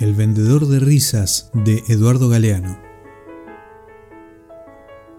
El 0.00 0.14
vendedor 0.14 0.66
de 0.66 0.80
risas 0.80 1.50
de 1.52 1.84
Eduardo 1.88 2.30
Galeano. 2.30 2.78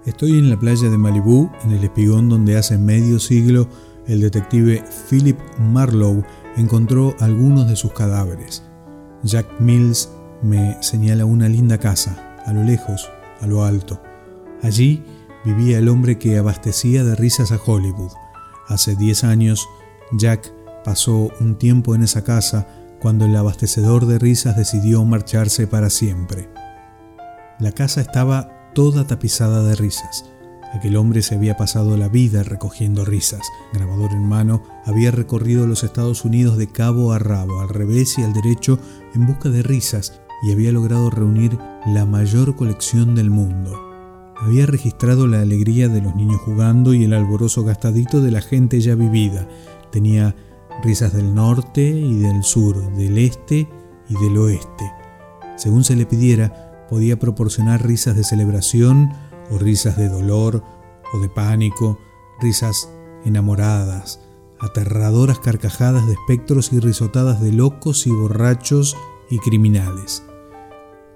Estoy 0.08 0.32
en 0.40 0.50
la 0.50 0.58
playa 0.58 0.90
de 0.90 0.98
Malibú, 0.98 1.52
en 1.64 1.74
el 1.74 1.84
espigón 1.84 2.30
donde 2.30 2.58
hace 2.58 2.80
medio 2.80 3.20
siglo 3.20 3.70
el 4.08 4.22
detective 4.22 4.84
Philip 5.08 5.38
Marlowe 5.60 6.26
encontró 6.58 7.16
algunos 7.20 7.68
de 7.68 7.76
sus 7.76 7.94
cadáveres. 7.94 8.64
Jack 9.22 9.46
Mills 9.60 10.10
me 10.42 10.82
señala 10.82 11.26
una 11.26 11.48
linda 11.48 11.78
casa, 11.78 12.42
a 12.48 12.52
lo 12.52 12.64
lejos, 12.64 13.08
a 13.40 13.46
lo 13.46 13.64
alto. 13.64 14.02
Allí 14.64 15.04
vivía 15.46 15.78
el 15.78 15.90
hombre 15.90 16.18
que 16.18 16.40
abastecía 16.40 17.04
de 17.04 17.16
risas 17.16 17.52
a 17.52 17.60
Hollywood. 17.64 18.14
Hace 18.68 18.96
10 18.96 19.26
años, 19.26 19.64
Jack 20.14 20.52
pasó 20.84 21.30
un 21.40 21.60
tiempo 21.60 21.94
en 21.94 22.02
esa 22.02 22.24
casa 22.24 22.81
cuando 23.02 23.26
el 23.26 23.36
abastecedor 23.36 24.06
de 24.06 24.20
risas 24.20 24.56
decidió 24.56 25.04
marcharse 25.04 25.68
para 25.68 25.90
siempre. 25.90 26.50
La 27.60 27.72
casa 27.72 28.00
estaba 28.02 28.72
toda 28.74 29.08
tapizada 29.08 29.64
de 29.64 29.76
risas. 29.76 30.26
Aquel 30.74 30.96
hombre 30.96 31.22
se 31.22 31.36
había 31.36 31.58
pasado 31.58 31.98
la 31.98 32.08
vida 32.08 32.44
recogiendo 32.44 33.04
risas. 33.04 33.42
Grabador 33.74 34.14
en 34.14 34.24
mano, 34.24 34.64
había 34.86 35.12
recorrido 35.12 35.68
los 35.68 35.84
Estados 35.84 36.24
Unidos 36.24 36.58
de 36.58 36.68
cabo 36.68 37.12
a 37.12 37.20
rabo, 37.20 37.60
al 37.60 37.70
revés 37.70 38.18
y 38.18 38.24
al 38.24 38.34
derecho, 38.34 38.80
en 39.14 39.26
busca 39.28 39.50
de 39.50 39.64
risas, 39.64 40.22
y 40.44 40.52
había 40.52 40.72
logrado 40.72 41.10
reunir 41.10 41.58
la 41.86 42.06
mayor 42.06 42.56
colección 42.56 43.16
del 43.16 43.30
mundo. 43.30 43.80
Había 44.38 44.66
registrado 44.66 45.28
la 45.28 45.42
alegría 45.42 45.88
de 45.88 46.02
los 46.02 46.16
niños 46.16 46.42
jugando 46.42 46.94
y 46.94 47.04
el 47.04 47.14
alboroso 47.14 47.64
gastadito 47.64 48.22
de 48.22 48.32
la 48.32 48.42
gente 48.42 48.80
ya 48.80 48.96
vivida. 48.96 49.48
Tenía 49.92 50.36
risas 50.82 51.14
del 51.14 51.34
norte 51.34 51.82
y 51.82 52.20
del 52.20 52.44
sur, 52.44 52.92
del 52.94 53.18
este 53.18 53.68
y 54.10 54.14
del 54.24 54.38
oeste. 54.38 54.92
Según 55.58 55.84
se 55.84 55.96
le 55.96 56.06
pidiera, 56.06 56.88
podía 56.90 57.20
proporcionar 57.20 57.86
risas 57.86 58.16
de 58.16 58.24
celebración 58.24 59.14
o 59.50 59.58
risas 59.58 59.98
de 59.98 60.10
dolor 60.10 60.64
o 61.14 61.20
de 61.20 61.30
pánico, 61.30 62.00
risas 62.42 62.90
enamoradas, 63.26 64.20
aterradoras 64.60 65.40
carcajadas 65.40 66.06
de 66.08 66.14
espectros 66.14 66.74
y 66.74 66.80
risotadas 66.80 67.42
de 67.42 67.52
locos 67.52 68.08
y 68.08 68.12
borrachos 68.12 68.96
y 69.30 69.40
criminales. 69.40 70.24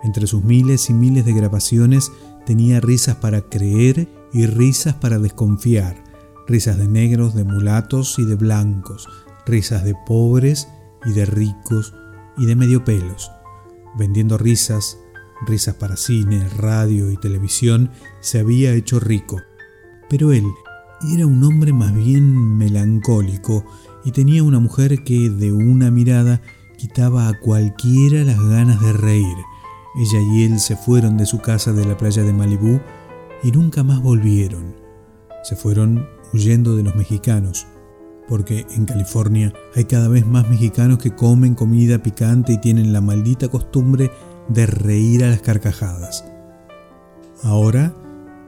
Entre 0.04 0.28
sus 0.28 0.44
miles 0.44 0.90
y 0.90 0.94
miles 0.94 1.26
de 1.26 1.34
grabaciones 1.34 2.12
tenía 2.46 2.80
risas 2.80 3.16
para 3.16 3.42
creer 3.42 4.08
y 4.32 4.46
risas 4.46 4.96
para 4.96 5.18
desconfiar, 5.20 6.04
risas 6.48 6.78
de 6.78 6.88
negros, 6.88 7.34
de 7.34 7.44
mulatos 7.44 8.20
y 8.20 8.26
de 8.26 8.36
blancos, 8.36 9.08
risas 9.46 9.84
de 9.84 9.96
pobres 10.06 10.68
y 11.06 11.14
de 11.14 11.26
ricos 11.26 11.94
y 12.38 12.46
de 12.46 12.56
medio 12.56 12.84
pelos. 12.84 13.32
Vendiendo 13.98 14.38
risas, 14.38 15.00
risas 15.46 15.76
para 15.76 15.98
cine, 15.98 16.48
radio 16.58 17.12
y 17.12 17.18
televisión, 17.18 17.92
se 18.20 18.40
había 18.40 18.74
hecho 18.74 19.00
rico. 19.00 19.42
Pero 20.10 20.32
él 20.34 20.46
era 21.14 21.28
un 21.28 21.44
hombre 21.44 21.74
más 21.74 21.94
bien 21.94 22.58
melancólico 22.58 23.66
y 24.04 24.12
tenía 24.12 24.44
una 24.44 24.60
mujer 24.60 25.04
que 25.04 25.30
de 25.30 25.52
una 25.52 25.92
mirada 25.92 26.42
quitaba 26.78 27.28
a 27.28 27.40
cualquiera 27.40 28.24
las 28.24 28.40
ganas 28.40 28.82
de 28.82 28.94
reír. 28.94 29.38
Ella 29.98 30.20
y 30.34 30.44
él 30.44 30.60
se 30.60 30.76
fueron 30.76 31.18
de 31.18 31.26
su 31.26 31.40
casa 31.40 31.72
de 31.72 31.86
la 31.86 31.98
playa 31.98 32.24
de 32.24 32.34
Malibú 32.34 32.82
y 33.44 33.52
nunca 33.52 33.84
más 33.84 34.02
volvieron. 34.02 34.76
Se 35.44 35.56
fueron 35.56 36.08
huyendo 36.34 36.76
de 36.76 36.84
los 36.84 36.96
mexicanos, 36.96 37.68
porque 38.28 38.66
en 38.72 38.86
California 38.86 39.54
hay 39.76 39.86
cada 39.86 40.08
vez 40.08 40.26
más 40.26 40.50
mexicanos 40.50 41.00
que 41.00 41.16
comen 41.16 41.56
comida 41.56 42.02
picante 42.02 42.54
y 42.54 42.58
tienen 42.58 42.94
la 42.94 43.02
maldita 43.02 43.48
costumbre 43.48 44.12
de 44.48 44.66
reír 44.66 45.24
a 45.24 45.30
las 45.30 45.42
carcajadas. 45.42 46.26
Ahora 47.44 47.94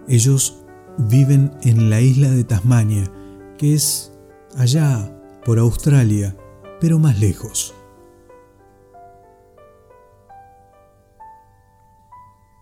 ellos 0.07 0.63
viven 0.97 1.51
en 1.63 1.89
la 1.89 2.01
isla 2.01 2.29
de 2.29 2.43
Tasmania, 2.43 3.11
que 3.57 3.73
es 3.73 4.11
allá 4.55 5.13
por 5.45 5.59
Australia, 5.59 6.35
pero 6.79 6.99
más 6.99 7.19
lejos. 7.19 7.73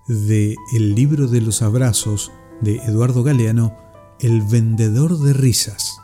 De 0.08 0.56
El 0.76 0.94
libro 0.94 1.28
de 1.28 1.42
los 1.42 1.62
abrazos 1.62 2.32
de 2.62 2.76
Eduardo 2.78 3.24
Galeano, 3.24 3.76
El 4.20 4.42
vendedor 4.42 5.18
de 5.18 5.34
risas. 5.34 6.00